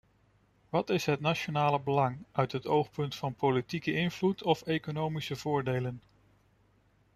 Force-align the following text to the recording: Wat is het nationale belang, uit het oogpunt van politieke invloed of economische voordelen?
Wat 0.69 0.89
is 0.89 1.05
het 1.05 1.19
nationale 1.19 1.79
belang, 1.79 2.25
uit 2.31 2.51
het 2.51 2.67
oogpunt 2.67 3.15
van 3.15 3.33
politieke 3.35 3.93
invloed 3.93 4.43
of 4.43 4.61
economische 4.61 5.35
voordelen? 5.35 6.01